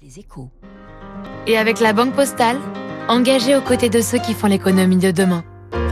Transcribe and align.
Les 0.00 0.20
échos. 0.20 0.48
Et 1.48 1.56
avec 1.56 1.80
la 1.80 1.92
Banque 1.92 2.14
Postale, 2.14 2.58
engagée 3.08 3.56
aux 3.56 3.60
côtés 3.60 3.88
de 3.88 4.00
ceux 4.00 4.18
qui 4.18 4.32
font 4.32 4.46
l'économie 4.46 4.98
de 4.98 5.10
demain. 5.10 5.42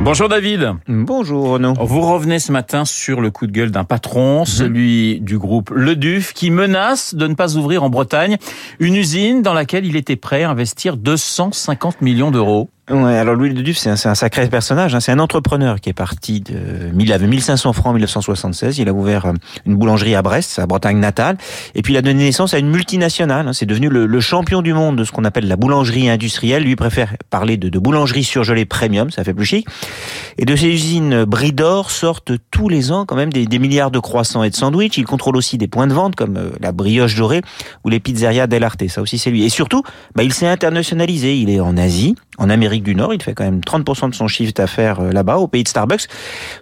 Bonjour 0.00 0.28
David. 0.28 0.72
Bonjour 0.88 1.50
Renaud. 1.50 1.74
Vous 1.78 2.00
revenez 2.00 2.40
ce 2.40 2.50
matin 2.50 2.84
sur 2.84 3.20
le 3.20 3.30
coup 3.30 3.46
de 3.46 3.52
gueule 3.52 3.70
d'un 3.70 3.84
patron, 3.84 4.44
celui 4.44 5.20
du 5.20 5.38
groupe 5.38 5.70
Le 5.70 5.94
Duf, 5.94 6.32
qui 6.32 6.50
menace 6.50 7.14
de 7.14 7.28
ne 7.28 7.34
pas 7.34 7.56
ouvrir 7.56 7.84
en 7.84 7.90
Bretagne 7.90 8.38
une 8.80 8.96
usine 8.96 9.40
dans 9.40 9.54
laquelle 9.54 9.86
il 9.86 9.94
était 9.94 10.16
prêt 10.16 10.42
à 10.42 10.50
investir 10.50 10.96
250 10.96 12.00
millions 12.00 12.32
d'euros. 12.32 12.70
Ouais, 12.90 13.16
alors 13.16 13.36
Louis 13.36 13.54
de 13.54 13.62
Duf, 13.62 13.78
c'est 13.78 13.90
un, 13.90 14.10
un, 14.10 14.14
sacré 14.16 14.48
personnage. 14.48 14.92
Hein. 14.92 14.98
C'est 14.98 15.12
un 15.12 15.20
entrepreneur 15.20 15.80
qui 15.80 15.88
est 15.88 15.92
parti 15.92 16.40
de. 16.40 16.90
Il 16.98 17.12
avait 17.12 17.28
1500 17.28 17.72
francs 17.72 17.86
en 17.86 17.92
1976. 17.92 18.76
Il 18.78 18.88
a 18.88 18.92
ouvert 18.92 19.26
euh, 19.26 19.32
une 19.66 19.76
boulangerie 19.76 20.16
à 20.16 20.22
Brest, 20.22 20.50
sa 20.50 20.66
Bretagne 20.66 20.98
natale. 20.98 21.36
Et 21.76 21.82
puis 21.82 21.94
il 21.94 21.96
a 21.96 22.02
donné 22.02 22.24
naissance 22.24 22.54
à 22.54 22.58
une 22.58 22.68
multinationale. 22.68 23.46
Hein. 23.46 23.52
C'est 23.52 23.66
devenu 23.66 23.88
le, 23.88 24.06
le, 24.06 24.20
champion 24.20 24.62
du 24.62 24.72
monde 24.72 24.96
de 24.96 25.04
ce 25.04 25.12
qu'on 25.12 25.24
appelle 25.24 25.46
la 25.46 25.54
boulangerie 25.54 26.10
industrielle. 26.10 26.64
Lui 26.64 26.74
préfère 26.74 27.14
parler 27.30 27.56
de, 27.56 27.68
de 27.68 27.78
boulangerie 27.78 28.24
surgelée 28.24 28.64
premium, 28.64 29.12
ça 29.12 29.22
fait 29.22 29.34
plus 29.34 29.46
chic. 29.46 29.66
Et 30.38 30.44
de 30.44 30.56
ces 30.56 30.66
usines 30.66 31.24
Bridor 31.24 31.92
sortent 31.92 32.32
tous 32.50 32.68
les 32.68 32.90
ans 32.90 33.06
quand 33.06 33.16
même 33.16 33.32
des, 33.32 33.46
des 33.46 33.60
milliards 33.60 33.92
de 33.92 34.00
croissants 34.00 34.42
et 34.42 34.50
de 34.50 34.56
sandwichs. 34.56 34.98
Il 34.98 35.04
contrôle 35.04 35.36
aussi 35.36 35.56
des 35.56 35.68
points 35.68 35.86
de 35.86 35.94
vente 35.94 36.16
comme 36.16 36.36
euh, 36.36 36.50
la 36.60 36.72
brioche 36.72 37.14
dorée 37.14 37.42
ou 37.84 37.90
les 37.90 38.00
pizzerias 38.00 38.48
Del 38.48 38.64
Arte. 38.64 38.88
Ça 38.88 39.02
aussi 39.02 39.18
c'est 39.18 39.30
lui. 39.30 39.44
Et 39.44 39.50
surtout, 39.50 39.84
bah, 40.16 40.24
il 40.24 40.32
s'est 40.32 40.48
internationalisé. 40.48 41.38
Il 41.38 41.48
est 41.48 41.60
en 41.60 41.76
Asie, 41.76 42.16
en 42.38 42.50
Amérique 42.50 42.82
du 42.82 42.94
Nord. 42.94 43.14
Il 43.14 43.22
fait 43.22 43.34
quand 43.34 43.44
même 43.44 43.60
30% 43.60 44.10
de 44.10 44.14
son 44.14 44.28
chiffre 44.28 44.52
d'affaires 44.52 45.00
euh, 45.00 45.12
là-bas, 45.12 45.36
au 45.36 45.48
pays 45.48 45.62
de 45.62 45.68
Starbucks. 45.68 46.06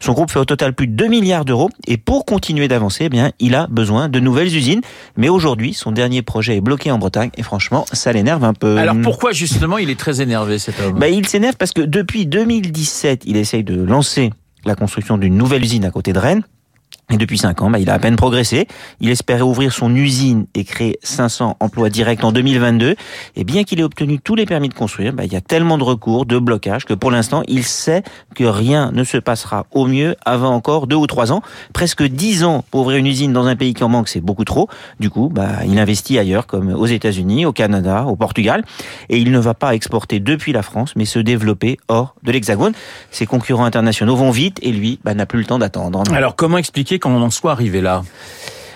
Son 0.00 0.12
groupe 0.12 0.30
fait 0.30 0.38
au 0.38 0.44
total 0.44 0.74
plus 0.74 0.86
de 0.86 0.92
2 0.92 1.06
milliards 1.08 1.44
d'euros. 1.44 1.70
Et 1.86 1.96
pour 1.96 2.24
continuer 2.24 2.68
d'avancer, 2.68 3.04
eh 3.04 3.08
bien, 3.08 3.32
il 3.38 3.54
a 3.54 3.66
besoin 3.68 4.08
de 4.08 4.20
nouvelles 4.20 4.54
usines. 4.54 4.80
Mais 5.16 5.28
aujourd'hui, 5.28 5.74
son 5.74 5.92
dernier 5.92 6.22
projet 6.22 6.56
est 6.56 6.60
bloqué 6.60 6.90
en 6.90 6.98
Bretagne. 6.98 7.30
Et 7.36 7.42
franchement, 7.42 7.86
ça 7.92 8.12
l'énerve 8.12 8.44
un 8.44 8.54
peu. 8.54 8.76
Alors 8.78 8.96
pourquoi 9.02 9.32
justement 9.32 9.78
il 9.78 9.90
est 9.90 9.98
très 9.98 10.20
énervé 10.20 10.58
cet 10.58 10.80
homme? 10.80 10.98
Bah, 10.98 11.08
Il 11.08 11.26
s'énerve 11.26 11.56
parce 11.56 11.72
que 11.72 11.82
depuis 11.82 12.26
2017, 12.26 13.22
il 13.26 13.36
essaye 13.36 13.64
de 13.64 13.82
lancer 13.82 14.30
la 14.64 14.74
construction 14.74 15.18
d'une 15.18 15.36
nouvelle 15.36 15.62
usine 15.62 15.84
à 15.84 15.90
côté 15.90 16.12
de 16.12 16.18
Rennes. 16.18 16.42
Et 17.10 17.16
depuis 17.16 17.38
5 17.38 17.62
ans, 17.62 17.70
bah, 17.70 17.78
il 17.78 17.90
a 17.90 17.94
à 17.94 17.98
peine 17.98 18.16
progressé. 18.16 18.68
Il 19.00 19.10
espérait 19.10 19.42
ouvrir 19.42 19.72
son 19.72 19.94
usine 19.94 20.46
et 20.54 20.64
créer 20.64 20.98
500 21.02 21.56
emplois 21.60 21.90
directs 21.90 22.22
en 22.22 22.32
2022. 22.32 22.94
Et 23.36 23.44
bien 23.44 23.64
qu'il 23.64 23.80
ait 23.80 23.84
obtenu 23.84 24.20
tous 24.20 24.36
les 24.36 24.46
permis 24.46 24.68
de 24.68 24.74
construire, 24.74 25.12
bah, 25.12 25.24
il 25.24 25.32
y 25.32 25.36
a 25.36 25.40
tellement 25.40 25.76
de 25.76 25.84
recours, 25.84 26.24
de 26.24 26.38
blocages, 26.38 26.84
que 26.84 26.94
pour 26.94 27.10
l'instant, 27.10 27.42
il 27.48 27.64
sait 27.64 28.02
que 28.34 28.44
rien 28.44 28.92
ne 28.92 29.02
se 29.02 29.16
passera 29.16 29.66
au 29.72 29.86
mieux 29.86 30.14
avant 30.24 30.54
encore 30.54 30.86
deux 30.86 30.96
ou 30.96 31.06
trois 31.06 31.32
ans. 31.32 31.42
Presque 31.72 32.04
10 32.04 32.44
ans 32.44 32.64
pour 32.70 32.82
ouvrir 32.82 32.98
une 32.98 33.06
usine 33.06 33.32
dans 33.32 33.46
un 33.46 33.56
pays 33.56 33.74
qui 33.74 33.82
en 33.82 33.88
manque, 33.88 34.08
c'est 34.08 34.20
beaucoup 34.20 34.44
trop. 34.44 34.68
Du 35.00 35.10
coup, 35.10 35.30
bah, 35.32 35.64
il 35.66 35.78
investit 35.78 36.18
ailleurs, 36.18 36.46
comme 36.46 36.72
aux 36.72 36.86
États-Unis, 36.86 37.44
au 37.44 37.52
Canada, 37.52 38.04
au 38.06 38.14
Portugal. 38.14 38.64
Et 39.08 39.18
il 39.18 39.32
ne 39.32 39.38
va 39.38 39.54
pas 39.54 39.74
exporter 39.74 40.20
depuis 40.20 40.52
la 40.52 40.62
France, 40.62 40.92
mais 40.94 41.06
se 41.06 41.18
développer 41.18 41.78
hors 41.88 42.14
de 42.22 42.30
l'Hexagone. 42.30 42.72
Ses 43.10 43.26
concurrents 43.26 43.64
internationaux 43.64 44.14
vont 44.14 44.30
vite 44.30 44.58
et 44.62 44.70
lui 44.70 45.00
bah, 45.02 45.14
n'a 45.14 45.26
plus 45.26 45.40
le 45.40 45.44
temps 45.44 45.58
d'attendre. 45.58 46.02
Alors 46.12 46.36
comment 46.36 46.58
expliquer 46.58 46.99
qu'on 47.00 47.20
en 47.20 47.30
soit 47.30 47.52
arrivé 47.52 47.80
là? 47.80 48.04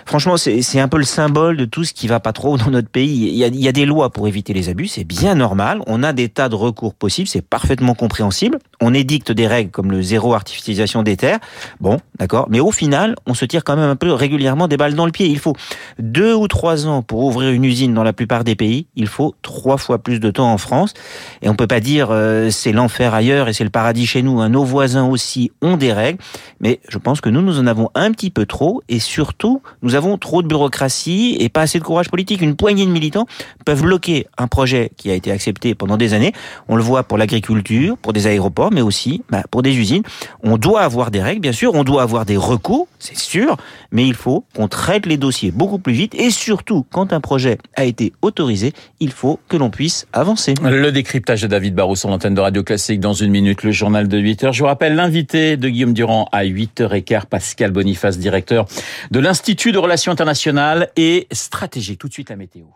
Franchement, 0.07 0.37
c'est 0.37 0.81
un 0.81 0.89
peu 0.89 0.99
le 0.99 1.05
symbole 1.05 1.57
de 1.57 1.65
tout 1.65 1.85
ce 1.85 1.93
qui 1.93 2.09
va 2.09 2.21
pas 2.21 2.33
trop 2.33 2.57
dans 2.57 2.71
notre 2.71 2.89
pays. 2.89 3.29
Il 3.29 3.37
y 3.37 3.69
a, 3.69 3.73
des 3.73 3.87
lois 3.87 4.11
pour 4.11 4.29
éviter 4.29 4.53
les 4.53 4.69
abus, 4.69 4.89
c'est 4.89 5.05
bien 5.05 5.35
normal. 5.35 5.81
On 5.87 6.03
a 6.03 6.13
des 6.13 6.29
tas 6.29 6.49
de 6.49 6.55
recours 6.55 6.95
possibles, 6.95 7.29
c'est 7.29 7.43
parfaitement 7.43 7.95
compréhensible. 7.95 8.59
On 8.81 8.93
édicte 8.93 9.33
des 9.33 9.47
règles 9.47 9.71
comme 9.71 9.91
le 9.91 10.03
zéro 10.03 10.35
artificialisation 10.35 11.03
des 11.03 11.17
terres. 11.17 11.39
Bon, 11.81 11.99
d'accord. 12.19 12.47
Mais 12.51 12.61
au 12.61 12.71
final, 12.71 13.17
on 13.27 13.35
se 13.35 13.45
tire 13.45 13.65
quand 13.65 13.77
même 13.77 13.89
un 13.89 13.97
peu 13.97 14.13
régulièrement 14.13 14.69
des 14.69 14.77
balles 14.77 14.95
dans 14.95 15.07
le 15.07 15.13
pied. 15.13 15.27
Il 15.27 15.39
faut 15.39 15.55
deux 15.99 16.35
ou 16.35 16.49
trois 16.49 16.87
ans 16.87 17.03
pour 17.03 17.25
ouvrir 17.25 17.51
une 17.51 17.65
usine 17.65 17.95
dans 17.95 18.05
la 18.05 18.13
plupart 18.13 18.45
des 18.45 18.55
pays. 18.55 18.87
Il 18.97 19.07
faut 19.07 19.35
trois 19.43 19.79
fois 19.79 19.99
plus 19.99 20.21
de 20.21 20.31
temps 20.31 20.53
en 20.53 20.59
France. 20.59 20.95
Et 21.43 21.49
on 21.49 21.55
peut 21.55 21.67
pas 21.67 21.81
dire 21.81 22.09
euh, 22.11 22.51
c'est 22.51 22.73
l'enfer 22.73 23.15
ailleurs 23.15 23.49
et 23.49 23.53
c'est 23.53 23.65
le 23.65 23.71
paradis 23.71 24.07
chez 24.07 24.23
nous. 24.23 24.41
Hein. 24.41 24.51
Nos 24.51 24.65
voisins 24.65 25.09
aussi 25.09 25.51
ont 25.63 25.77
des 25.77 25.93
règles. 25.93 26.19
Mais 26.61 26.81
je 26.89 26.99
pense 26.99 27.21
que 27.21 27.31
nous, 27.31 27.43
nous 27.43 27.59
en 27.59 27.67
avons 27.67 27.91
un 27.95 28.13
petit 28.13 28.31
peu 28.31 28.47
trop. 28.47 28.83
Et 28.89 29.01
surtout, 29.01 29.63
nous 29.83 29.94
nous 29.95 29.99
avons 29.99 30.19
trop 30.19 30.43
de 30.43 30.49
bureaucratie 30.49 31.37
et 31.39 31.49
pas 31.49 31.61
assez 31.61 31.79
de 31.79 31.85
courage 31.85 32.09
politique. 32.09 32.41
Une 32.41 32.57
poignée 32.57 32.85
de 32.85 32.91
militants 32.91 33.27
peuvent 33.65 33.83
bloquer 33.83 34.27
un 34.39 34.49
projet 34.49 34.91
qui 34.97 35.09
a 35.09 35.15
été 35.15 35.31
accepté 35.31 35.77
pendant 35.77 35.97
des 35.97 36.15
années. 36.15 36.33
On 36.67 36.75
le 36.75 36.83
voit 36.83 37.05
pour 37.05 37.17
l'agriculture, 37.17 37.97
pour 37.99 38.13
des 38.13 38.27
aéroports, 38.27 38.73
mais 38.73 38.81
aussi 38.81 39.23
bah, 39.31 39.45
pour 39.53 39.63
des 39.63 39.77
usines. 39.77 40.03
On 40.43 40.59
doit 40.59 40.81
avoir 40.81 41.13
des 41.13 41.23
règles, 41.23 41.41
bien 41.41 41.53
sûr, 41.53 41.75
on 41.75 41.85
doit 41.85 42.03
avoir 42.03 42.27
des 42.27 42.37
recours, 42.37 42.89
c'est 42.99 43.17
sûr, 43.17 43.57
mais 43.93 44.05
il 44.05 44.15
faut 44.15 44.45
qu'on 44.57 44.67
traite 44.67 45.07
les 45.07 45.17
dossiers 45.17 45.53
beaucoup 45.53 45.79
plus 45.79 45.93
vite 45.93 46.17
et 46.17 46.31
surtout, 46.31 46.85
quand 46.91 47.13
un 47.13 47.21
projet 47.21 47.59
a 47.77 47.85
été 47.85 48.13
autorisé, 48.21 48.73
il 48.99 49.13
faut 49.13 49.39
que 49.49 49.57
l'on 49.57 49.71
puisse 49.71 50.09
avancer. 50.13 50.55
Le 50.61 50.91
décryptage 50.91 51.43
de 51.43 51.47
David 51.47 51.77
Barrou 51.77 51.95
sur 51.95 52.09
l'antenne 52.09 52.35
de 52.35 52.41
Radio 52.41 52.65
Classique 52.65 52.99
dans 52.99 53.13
une 53.13 53.31
minute, 53.31 53.63
le 53.63 53.71
journal 53.71 54.09
de 54.09 54.19
8 54.19 54.43
heures. 54.43 54.53
Je 54.53 54.59
vous 54.59 54.67
rappelle 54.67 54.97
l'invité 54.97 55.57
de 55.57 55.69
Guillaume 55.69 55.93
Durand 55.93 56.29
à 56.33 56.45
8h15, 56.45 57.27
Pascal 57.27 57.71
Boniface, 57.71 58.19
directeur 58.19 58.67
de 59.13 59.21
l'Institut 59.21 59.71
de 59.71 59.84
relations 59.85 60.13
internationales 60.13 60.91
et 60.97 61.27
stratégiques. 61.33 62.01
Tout 62.01 62.09
de 62.09 62.13
suite 62.13 62.31
la 62.31 62.37
météo. 62.37 62.67